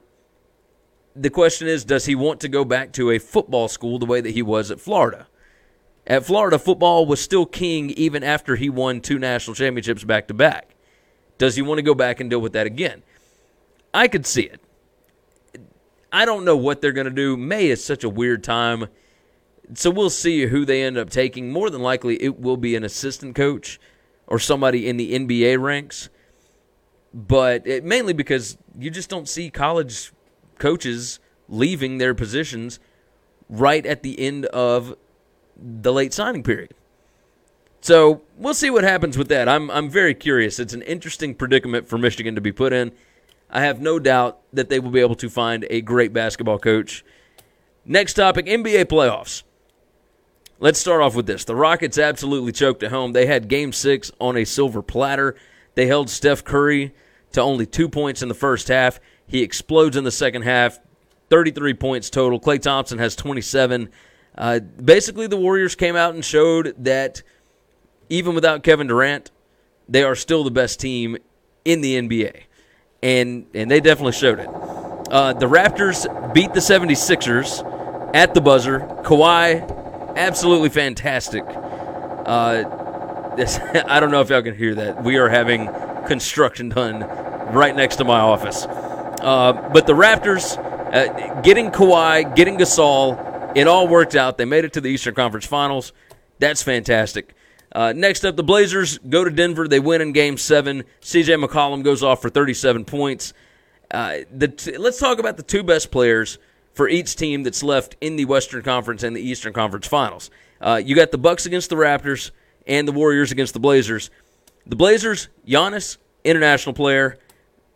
The 1.16 1.30
question 1.30 1.68
is, 1.68 1.86
does 1.86 2.06
he 2.06 2.16
want 2.16 2.40
to 2.42 2.48
go 2.48 2.66
back 2.66 2.92
to 2.94 3.12
a 3.12 3.20
football 3.20 3.68
school 3.68 4.00
the 4.00 4.06
way 4.06 4.22
that 4.22 4.32
he 4.32 4.42
was 4.42 4.72
at 4.72 4.80
Florida? 4.80 5.28
At 6.10 6.26
Florida, 6.26 6.58
football 6.58 7.06
was 7.06 7.22
still 7.22 7.46
king 7.46 7.92
even 7.92 8.24
after 8.24 8.56
he 8.56 8.68
won 8.68 9.00
two 9.00 9.20
national 9.20 9.54
championships 9.54 10.04
back 10.04 10.28
to 10.28 10.34
back. 10.34 10.76
Does 11.38 11.56
he 11.56 11.62
want 11.62 11.78
to 11.78 11.84
go 11.84 11.94
back 11.94 12.20
and 12.20 12.32
deal 12.32 12.42
with 12.42 12.54
that 12.54 12.66
again? 12.66 13.04
I 13.94 14.08
could 14.08 14.26
see 14.26 14.42
it. 14.42 14.60
I 16.12 16.26
don't 16.26 16.46
know 16.46 16.58
what 16.58 16.82
they're 16.82 16.92
going 16.92 17.06
to 17.06 17.12
do. 17.12 17.38
May 17.38 17.68
is 17.68 17.84
such 17.84 18.04
a 18.04 18.10
weird 18.10 18.44
time. 18.44 18.88
So 19.76 19.92
we'll 19.92 20.10
see 20.10 20.48
who 20.48 20.66
they 20.66 20.82
end 20.82 20.98
up 20.98 21.12
taking. 21.12 21.52
More 21.52 21.70
than 21.70 21.84
likely, 21.84 22.22
it 22.24 22.40
will 22.40 22.58
be 22.58 22.76
an 22.76 22.84
assistant 22.84 23.36
coach 23.36 23.80
or 24.26 24.40
somebody 24.40 24.90
in 24.90 24.98
the 24.98 25.14
NBA 25.14 25.62
ranks. 25.62 26.10
But 27.14 27.68
it, 27.68 27.84
mainly 27.84 28.14
because 28.14 28.58
you 28.78 28.90
just 28.90 29.10
don't 29.10 29.30
see 29.30 29.52
college 29.52 30.12
coaches 30.58 31.20
leaving 31.48 32.00
their 32.00 32.16
positions 32.16 32.80
right 33.48 33.86
at 33.86 34.02
the 34.02 34.20
end 34.20 34.46
of 34.48 34.96
the 35.62 35.94
late 35.94 36.14
signing 36.14 36.44
period. 36.44 36.74
So 37.82 38.22
we'll 38.38 38.54
see 38.54 38.70
what 38.70 38.84
happens 38.84 39.18
with 39.18 39.30
that. 39.30 39.48
I'm 39.48 39.72
I'm 39.72 39.90
very 39.90 40.14
curious. 40.14 40.60
It's 40.60 40.74
an 40.74 40.82
interesting 40.82 41.36
predicament 41.36 41.88
for 41.88 41.98
Michigan 41.98 42.36
to 42.36 42.42
be 42.42 42.52
put 42.52 42.74
in. 42.74 42.92
I 43.50 43.62
have 43.62 43.82
no 43.82 44.00
doubt 44.00 44.40
that 44.54 44.70
they 44.70 44.80
will 44.80 44.92
be 44.92 45.00
able 45.00 45.16
to 45.16 45.30
find 45.30 45.66
a 45.70 45.82
great 45.82 46.14
basketball 46.14 46.60
coach. 46.60 47.04
Next 47.86 48.14
topic 48.14 48.46
NBA 48.46 48.86
playoffs. 48.86 49.44
Let's 50.60 50.80
start 50.80 51.02
off 51.02 51.16
with 51.16 51.26
this. 51.26 51.46
The 51.46 51.56
Rockets 51.56 51.98
absolutely 51.98 52.52
choked 52.52 52.84
at 52.84 52.92
home. 52.92 53.14
They 53.14 53.26
had 53.26 53.48
game 53.48 53.72
six 53.72 54.12
on 54.20 54.36
a 54.36 54.46
silver 54.46 54.82
platter. 54.82 55.36
They 55.76 55.88
held 55.88 56.10
Steph 56.10 56.44
Curry 56.44 56.94
to 57.32 57.42
only 57.42 57.66
two 57.66 57.88
points 57.88 58.22
in 58.22 58.28
the 58.28 58.36
first 58.36 58.68
half. 58.68 59.00
He 59.26 59.42
explodes 59.42 59.96
in 59.96 60.04
the 60.04 60.12
second 60.12 60.42
half, 60.42 60.80
33 61.30 61.76
points 61.76 62.10
total. 62.10 62.40
Klay 62.40 62.62
Thompson 62.62 63.00
has 63.00 63.16
27. 63.16 63.90
Uh, 64.40 64.60
basically, 64.60 65.28
the 65.28 65.38
Warriors 65.38 65.76
came 65.76 65.96
out 65.96 66.16
and 66.16 66.26
showed 66.26 66.74
that 66.80 67.22
even 68.10 68.34
without 68.34 68.64
Kevin 68.64 68.88
Durant, 68.88 69.30
they 69.88 70.02
are 70.02 70.16
still 70.16 70.44
the 70.44 70.52
best 70.52 70.80
team 70.80 71.18
in 71.64 71.82
the 71.82 72.02
NBA 72.02 72.46
and 73.02 73.46
and 73.54 73.70
they 73.70 73.80
definitely 73.80 74.14
showed 74.14 74.40
it. 74.40 74.50
Uh, 75.12 75.34
the 75.34 75.48
Raptors 75.48 76.06
beat 76.34 76.54
the 76.54 76.60
76ers 76.60 78.16
at 78.16 78.34
the 78.34 78.42
buzzer. 78.42 78.80
Kawhi, 79.04 80.16
absolutely 80.16 80.70
fantastic. 80.70 81.44
Uh, 81.48 83.36
this, 83.36 83.58
I 83.88 84.00
don't 84.00 84.12
know 84.12 84.22
if 84.22 84.30
y'all 84.30 84.42
can 84.42 84.56
hear 84.56 84.76
that. 84.76 85.04
We 85.04 85.18
are 85.18 85.30
having 85.30 85.68
construction 86.06 86.70
done 86.70 87.02
right 87.54 87.76
next 87.76 87.96
to 87.98 88.04
my 88.04 88.20
office. 88.20 88.66
Uh, 88.66 89.70
but 89.74 89.88
the 89.88 89.94
Raptors, 89.94 90.58
uh, 90.94 91.42
getting 91.42 91.72
Kawhi, 91.72 92.36
getting 92.36 92.58
Gasol, 92.58 93.18
it 93.56 93.68
all 93.68 93.88
worked 93.88 94.16
out. 94.16 94.38
They 94.38 94.46
made 94.46 94.66
it 94.66 94.74
to 94.74 94.82
the 94.82 94.90
Eastern 94.90 95.16
Conference 95.16 95.46
Finals. 95.46 95.94
That's 96.40 96.64
fantastic. 96.64 97.34
Uh, 97.72 97.94
next 97.96 98.26
up, 98.26 98.36
the 98.36 98.44
Blazers 98.44 98.98
go 98.98 99.24
to 99.24 99.30
Denver. 99.30 99.68
They 99.68 99.80
win 99.80 100.02
in 100.02 100.12
Game 100.12 100.38
Seven. 100.38 100.84
C.J. 101.02 101.34
McCollum 101.36 101.84
goes 101.84 102.02
off 102.02 102.22
for 102.22 102.30
37 102.30 102.86
points. 102.86 103.34
Uh, 103.92 104.20
t- 104.58 104.78
let's 104.78 105.00
talk 105.00 105.20
about 105.20 105.38
the 105.38 105.44
two 105.44 105.64
best 105.64 105.92
players 105.92 106.38
for 106.74 106.88
each 106.88 107.16
team 107.16 107.44
that's 107.44 107.64
left 107.64 107.96
in 108.02 108.16
the 108.16 108.26
Western 108.26 108.62
Conference 108.64 109.04
and 109.04 109.16
the 109.16 109.22
Eastern 109.22 109.54
Conference 109.54 109.88
Finals. 109.88 110.32
Uh, 110.62 110.82
you 110.84 110.96
got 110.96 111.12
the 111.12 111.18
Bucks 111.18 111.46
against 111.46 111.70
the 111.70 111.76
Raptors 111.76 112.32
and 112.68 112.88
the 112.88 112.92
Warriors 112.92 113.32
against 113.32 113.54
the 113.54 113.60
Blazers. 113.60 114.10
The 114.66 114.76
Blazers, 114.76 115.28
Giannis, 115.48 115.98
international 116.24 116.74
player. 116.74 117.18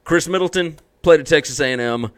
Khris 0.04 0.28
Middleton 0.28 0.78
played 1.02 1.20
at 1.20 1.26
Texas 1.28 1.60
A&M. 1.60 2.12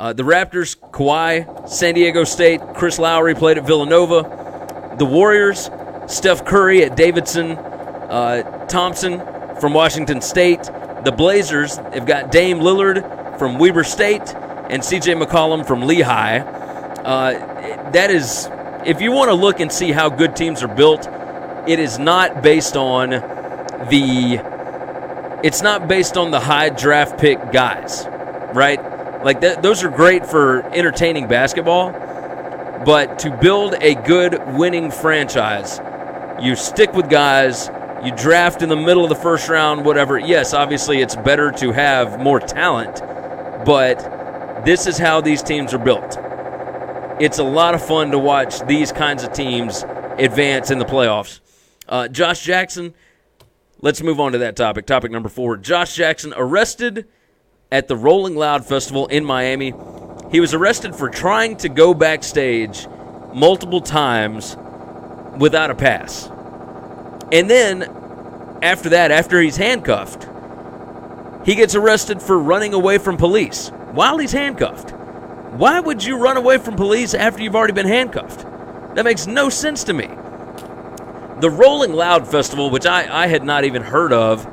Uh, 0.00 0.12
the 0.12 0.22
Raptors, 0.22 0.76
Kawhi, 0.92 1.68
San 1.68 1.94
Diego 1.94 2.22
State. 2.22 2.60
Chris 2.74 3.00
Lowry 3.00 3.34
played 3.34 3.58
at 3.58 3.66
Villanova. 3.66 4.94
The 4.96 5.04
Warriors, 5.04 5.68
Steph 6.06 6.44
Curry 6.44 6.84
at 6.84 6.96
Davidson, 6.96 7.52
uh, 7.52 8.66
Thompson 8.68 9.18
from 9.60 9.74
Washington 9.74 10.20
State. 10.20 10.62
The 11.04 11.12
Blazers 11.16 11.78
have 11.78 12.06
got 12.06 12.30
Dame 12.30 12.60
Lillard 12.60 13.38
from 13.40 13.58
Weber 13.58 13.82
State 13.82 14.34
and 14.70 14.82
CJ 14.82 15.20
McCollum 15.20 15.66
from 15.66 15.82
Lehigh. 15.82 16.38
Uh, 16.38 17.90
that 17.90 18.12
is, 18.12 18.48
if 18.86 19.00
you 19.00 19.10
want 19.10 19.30
to 19.30 19.34
look 19.34 19.58
and 19.58 19.72
see 19.72 19.90
how 19.90 20.08
good 20.08 20.36
teams 20.36 20.62
are 20.62 20.72
built, 20.72 21.08
it 21.66 21.80
is 21.80 21.98
not 21.98 22.40
based 22.40 22.76
on 22.76 23.10
the. 23.90 24.40
It's 25.42 25.62
not 25.62 25.88
based 25.88 26.16
on 26.16 26.30
the 26.30 26.40
high 26.40 26.68
draft 26.68 27.18
pick 27.18 27.52
guys, 27.52 28.06
right? 28.54 28.80
Like 29.22 29.40
that, 29.40 29.62
those 29.62 29.82
are 29.82 29.88
great 29.88 30.24
for 30.24 30.62
entertaining 30.72 31.26
basketball, 31.26 31.90
but 32.84 33.18
to 33.20 33.36
build 33.40 33.74
a 33.80 33.94
good 33.94 34.40
winning 34.56 34.90
franchise, 34.90 35.80
you 36.40 36.54
stick 36.54 36.92
with 36.92 37.10
guys, 37.10 37.68
you 38.04 38.12
draft 38.12 38.62
in 38.62 38.68
the 38.68 38.76
middle 38.76 39.02
of 39.02 39.08
the 39.08 39.16
first 39.16 39.48
round, 39.48 39.84
whatever. 39.84 40.18
Yes, 40.18 40.54
obviously 40.54 41.00
it's 41.00 41.16
better 41.16 41.50
to 41.52 41.72
have 41.72 42.20
more 42.20 42.38
talent, 42.38 43.00
but 43.64 43.98
this 44.64 44.86
is 44.86 44.98
how 44.98 45.20
these 45.20 45.42
teams 45.42 45.74
are 45.74 45.78
built. 45.78 46.16
It's 47.20 47.38
a 47.38 47.44
lot 47.44 47.74
of 47.74 47.84
fun 47.84 48.12
to 48.12 48.18
watch 48.18 48.60
these 48.66 48.92
kinds 48.92 49.24
of 49.24 49.32
teams 49.32 49.84
advance 50.18 50.70
in 50.70 50.78
the 50.78 50.84
playoffs. 50.84 51.40
Uh, 51.88 52.06
Josh 52.06 52.44
Jackson, 52.44 52.94
let's 53.80 54.00
move 54.00 54.20
on 54.20 54.30
to 54.32 54.38
that 54.38 54.54
topic. 54.54 54.86
Topic 54.86 55.10
number 55.10 55.28
four 55.28 55.56
Josh 55.56 55.96
Jackson 55.96 56.32
arrested 56.36 57.08
at 57.70 57.86
the 57.86 57.96
Rolling 57.96 58.34
Loud 58.34 58.64
Festival 58.64 59.06
in 59.08 59.24
Miami. 59.24 59.74
He 60.30 60.40
was 60.40 60.54
arrested 60.54 60.94
for 60.94 61.08
trying 61.10 61.56
to 61.58 61.68
go 61.68 61.92
backstage 61.92 62.86
multiple 63.34 63.80
times 63.80 64.56
without 65.38 65.70
a 65.70 65.74
pass. 65.74 66.28
And 67.30 67.48
then 67.48 67.82
after 68.62 68.90
that, 68.90 69.10
after 69.10 69.40
he's 69.40 69.56
handcuffed, 69.56 70.26
he 71.46 71.54
gets 71.54 71.74
arrested 71.74 72.22
for 72.22 72.38
running 72.38 72.74
away 72.74 72.98
from 72.98 73.16
police 73.16 73.68
while 73.92 74.18
he's 74.18 74.32
handcuffed. 74.32 74.90
Why 75.52 75.80
would 75.80 76.04
you 76.04 76.18
run 76.18 76.36
away 76.36 76.58
from 76.58 76.74
police 76.74 77.14
after 77.14 77.42
you've 77.42 77.56
already 77.56 77.72
been 77.72 77.86
handcuffed? 77.86 78.40
That 78.94 79.04
makes 79.04 79.26
no 79.26 79.48
sense 79.48 79.84
to 79.84 79.92
me. 79.92 80.06
The 81.40 81.50
Rolling 81.50 81.92
Loud 81.92 82.26
Festival, 82.26 82.70
which 82.70 82.86
I, 82.86 83.24
I 83.24 83.26
had 83.28 83.44
not 83.44 83.64
even 83.64 83.82
heard 83.82 84.12
of, 84.12 84.46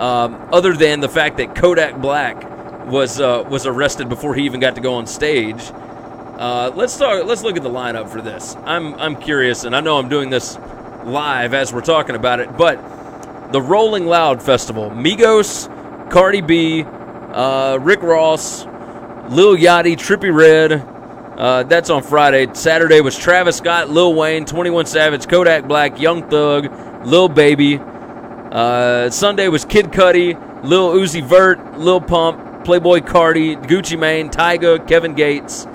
um, 0.00 0.48
other 0.52 0.74
than 0.74 1.00
the 1.00 1.08
fact 1.08 1.36
that 1.38 1.54
Kodak 1.54 2.00
Black 2.00 2.42
was 2.86 3.20
uh, 3.20 3.44
was 3.48 3.66
arrested 3.66 4.08
before 4.08 4.34
he 4.34 4.44
even 4.44 4.60
got 4.60 4.74
to 4.74 4.80
go 4.80 4.94
on 4.94 5.06
stage. 5.06 5.60
Uh, 6.38 6.72
let's 6.74 6.92
start. 6.92 7.26
Let's 7.26 7.42
look 7.42 7.56
at 7.56 7.62
the 7.62 7.70
lineup 7.70 8.08
for 8.08 8.20
this. 8.20 8.56
I'm 8.64 8.94
I'm 8.94 9.16
curious, 9.16 9.64
and 9.64 9.74
I 9.74 9.80
know 9.80 9.98
I'm 9.98 10.08
doing 10.08 10.30
this 10.30 10.56
live 11.04 11.54
as 11.54 11.72
we're 11.72 11.80
talking 11.80 12.16
about 12.16 12.40
it, 12.40 12.56
but 12.56 13.52
the 13.52 13.62
Rolling 13.62 14.06
Loud 14.06 14.42
Festival: 14.42 14.90
Migos, 14.90 15.68
Cardi 16.10 16.40
B, 16.40 16.82
uh, 16.82 17.78
Rick 17.80 18.02
Ross, 18.02 18.64
Lil 19.30 19.56
Yachty, 19.56 19.96
Trippie 19.96 20.34
Redd. 20.34 20.72
Uh, 21.38 21.64
that's 21.64 21.90
on 21.90 22.02
Friday. 22.02 22.52
Saturday 22.54 23.00
was 23.00 23.18
Travis 23.18 23.56
Scott, 23.56 23.90
Lil 23.90 24.14
Wayne, 24.14 24.44
21 24.44 24.86
Savage, 24.86 25.26
Kodak 25.26 25.66
Black, 25.66 25.98
Young 26.00 26.28
Thug, 26.28 26.72
Lil 27.04 27.28
Baby. 27.28 27.80
Uh, 28.54 29.10
Sunday 29.10 29.48
was 29.48 29.64
Kid 29.64 29.86
Cudi, 29.86 30.32
Lil 30.62 30.92
Uzi 30.92 31.20
Vert, 31.20 31.76
Lil 31.76 32.00
Pump, 32.00 32.38
Playboi 32.64 33.00
Carti, 33.00 33.56
Gucci 33.56 33.98
Mane, 33.98 34.30
Tyga, 34.30 34.86
Kevin 34.86 35.12
Gates, 35.12 35.66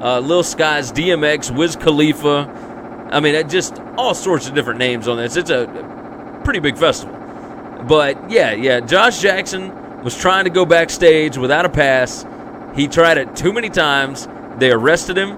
uh, 0.00 0.20
Lil 0.20 0.44
Skies, 0.44 0.92
DMX, 0.92 1.50
Wiz 1.50 1.74
Khalifa. 1.74 3.08
I 3.10 3.18
mean, 3.18 3.34
it 3.34 3.48
just 3.48 3.80
all 3.96 4.14
sorts 4.14 4.46
of 4.46 4.54
different 4.54 4.78
names 4.78 5.08
on 5.08 5.16
this. 5.16 5.34
It's 5.34 5.50
a 5.50 5.66
pretty 6.44 6.60
big 6.60 6.78
festival. 6.78 7.12
But 7.88 8.30
yeah, 8.30 8.52
yeah, 8.52 8.78
Josh 8.78 9.20
Jackson 9.20 10.04
was 10.04 10.16
trying 10.16 10.44
to 10.44 10.50
go 10.50 10.64
backstage 10.64 11.36
without 11.36 11.64
a 11.64 11.68
pass. 11.68 12.24
He 12.76 12.86
tried 12.86 13.18
it 13.18 13.34
too 13.34 13.52
many 13.52 13.68
times. 13.68 14.28
They 14.58 14.70
arrested 14.70 15.18
him, 15.18 15.32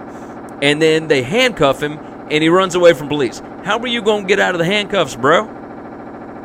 and 0.60 0.82
then 0.82 1.08
they 1.08 1.22
handcuff 1.22 1.82
him, 1.82 1.98
and 2.30 2.42
he 2.42 2.50
runs 2.50 2.74
away 2.74 2.92
from 2.92 3.08
police. 3.08 3.40
How 3.64 3.78
are 3.78 3.86
you 3.86 4.02
going 4.02 4.24
to 4.24 4.28
get 4.28 4.38
out 4.38 4.54
of 4.54 4.58
the 4.58 4.66
handcuffs, 4.66 5.16
bro? 5.16 5.59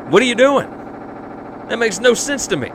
What 0.08 0.22
are 0.22 0.26
you 0.26 0.36
doing? 0.36 0.70
That 1.68 1.80
makes 1.80 1.98
no 1.98 2.14
sense 2.14 2.46
to 2.48 2.56
me. 2.56 2.70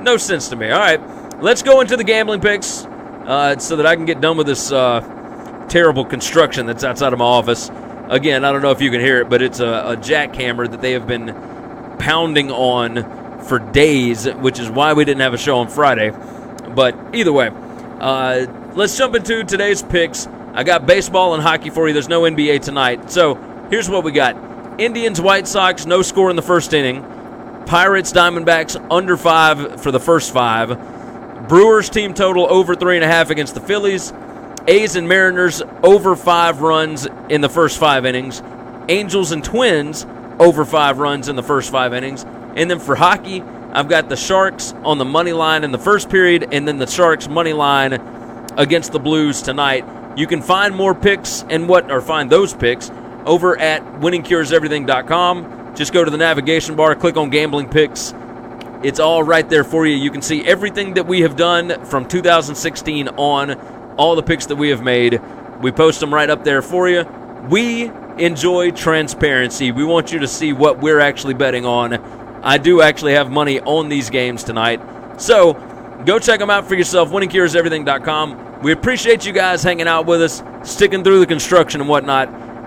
No 0.00 0.16
sense 0.16 0.48
to 0.50 0.56
me. 0.56 0.70
All 0.70 0.78
right, 0.78 1.00
let's 1.42 1.60
go 1.62 1.80
into 1.80 1.96
the 1.96 2.04
gambling 2.04 2.40
picks 2.40 2.84
uh, 2.84 3.58
so 3.58 3.74
that 3.76 3.86
I 3.86 3.96
can 3.96 4.04
get 4.04 4.20
done 4.20 4.36
with 4.36 4.46
this 4.46 4.70
uh, 4.70 5.00
terrible 5.68 6.04
construction 6.04 6.66
that's 6.66 6.84
outside 6.84 7.12
of 7.12 7.18
my 7.18 7.24
office. 7.24 7.68
Again, 8.08 8.44
I 8.44 8.52
don't 8.52 8.62
know 8.62 8.70
if 8.70 8.80
you 8.80 8.92
can 8.92 9.00
hear 9.00 9.20
it, 9.20 9.28
but 9.28 9.42
it's 9.42 9.58
a, 9.58 9.66
a 9.66 9.96
jackhammer 9.96 10.70
that 10.70 10.80
they 10.80 10.92
have 10.92 11.08
been 11.08 11.34
pounding 11.98 12.52
on 12.52 13.42
for 13.42 13.58
days, 13.58 14.26
which 14.26 14.60
is 14.60 14.70
why 14.70 14.92
we 14.92 15.04
didn't 15.04 15.22
have 15.22 15.34
a 15.34 15.38
show 15.38 15.58
on 15.58 15.68
Friday. 15.68 16.10
But 16.74 16.96
either 17.12 17.32
way, 17.32 17.50
uh, 17.98 18.46
let's 18.74 18.96
jump 18.96 19.16
into 19.16 19.42
today's 19.42 19.82
picks. 19.82 20.28
I 20.52 20.62
got 20.62 20.86
baseball 20.86 21.34
and 21.34 21.42
hockey 21.42 21.70
for 21.70 21.88
you. 21.88 21.92
There's 21.92 22.08
no 22.08 22.22
NBA 22.22 22.60
tonight. 22.62 23.10
So 23.10 23.34
here's 23.68 23.90
what 23.90 24.04
we 24.04 24.12
got 24.12 24.51
Indians, 24.78 25.20
White 25.20 25.46
Sox, 25.46 25.84
no 25.84 26.02
score 26.02 26.30
in 26.30 26.36
the 26.36 26.42
first 26.42 26.72
inning. 26.72 27.02
Pirates, 27.66 28.12
Diamondbacks, 28.12 28.76
under 28.90 29.16
five 29.16 29.82
for 29.82 29.90
the 29.90 30.00
first 30.00 30.32
five. 30.32 31.48
Brewers 31.48 31.90
team 31.90 32.14
total 32.14 32.46
over 32.50 32.74
three 32.74 32.96
and 32.96 33.04
a 33.04 33.08
half 33.08 33.30
against 33.30 33.54
the 33.54 33.60
Phillies. 33.60 34.12
A's 34.66 34.96
and 34.96 35.08
Mariners 35.08 35.62
over 35.82 36.16
five 36.16 36.62
runs 36.62 37.06
in 37.28 37.40
the 37.40 37.48
first 37.48 37.78
five 37.78 38.06
innings. 38.06 38.42
Angels 38.88 39.32
and 39.32 39.44
Twins 39.44 40.06
over 40.38 40.64
five 40.64 40.98
runs 40.98 41.28
in 41.28 41.36
the 41.36 41.42
first 41.42 41.70
five 41.70 41.92
innings. 41.92 42.24
And 42.56 42.70
then 42.70 42.78
for 42.78 42.94
hockey, 42.94 43.42
I've 43.42 43.88
got 43.88 44.08
the 44.08 44.16
Sharks 44.16 44.72
on 44.84 44.98
the 44.98 45.04
money 45.04 45.32
line 45.32 45.64
in 45.64 45.72
the 45.72 45.78
first 45.78 46.10
period, 46.10 46.48
and 46.52 46.66
then 46.66 46.78
the 46.78 46.86
Sharks 46.86 47.28
money 47.28 47.52
line 47.52 47.94
against 48.56 48.92
the 48.92 49.00
Blues 49.00 49.42
tonight. 49.42 49.84
You 50.16 50.26
can 50.26 50.42
find 50.42 50.74
more 50.74 50.94
picks 50.94 51.44
and 51.48 51.68
what, 51.68 51.90
or 51.90 52.00
find 52.00 52.30
those 52.30 52.54
picks 52.54 52.90
over 53.26 53.58
at 53.58 53.82
winningcureseverything.com. 54.00 55.74
Just 55.74 55.92
go 55.92 56.04
to 56.04 56.10
the 56.10 56.16
navigation 56.16 56.76
bar, 56.76 56.94
click 56.94 57.16
on 57.16 57.30
gambling 57.30 57.68
picks. 57.68 58.14
It's 58.82 58.98
all 58.98 59.22
right 59.22 59.48
there 59.48 59.64
for 59.64 59.86
you. 59.86 59.96
You 59.96 60.10
can 60.10 60.22
see 60.22 60.44
everything 60.44 60.94
that 60.94 61.06
we 61.06 61.20
have 61.20 61.36
done 61.36 61.84
from 61.86 62.06
2016 62.06 63.08
on, 63.08 63.52
all 63.96 64.16
the 64.16 64.22
picks 64.22 64.46
that 64.46 64.56
we 64.56 64.70
have 64.70 64.82
made. 64.82 65.20
We 65.60 65.70
post 65.70 66.00
them 66.00 66.12
right 66.12 66.28
up 66.28 66.42
there 66.42 66.62
for 66.62 66.88
you. 66.88 67.04
We 67.48 67.90
enjoy 68.18 68.72
transparency. 68.72 69.70
We 69.70 69.84
want 69.84 70.12
you 70.12 70.18
to 70.18 70.28
see 70.28 70.52
what 70.52 70.80
we're 70.80 71.00
actually 71.00 71.34
betting 71.34 71.64
on. 71.64 71.94
I 72.42 72.58
do 72.58 72.82
actually 72.82 73.12
have 73.14 73.30
money 73.30 73.60
on 73.60 73.88
these 73.88 74.10
games 74.10 74.42
tonight. 74.42 74.80
So 75.20 75.54
go 76.04 76.18
check 76.18 76.40
them 76.40 76.50
out 76.50 76.66
for 76.66 76.74
yourself, 76.74 77.10
winningcureseverything.com. 77.10 78.62
We 78.62 78.72
appreciate 78.72 79.24
you 79.24 79.32
guys 79.32 79.62
hanging 79.62 79.86
out 79.86 80.06
with 80.06 80.22
us, 80.22 80.42
sticking 80.64 81.04
through 81.04 81.20
the 81.20 81.26
construction 81.26 81.80
and 81.80 81.88
whatnot. 81.88 82.28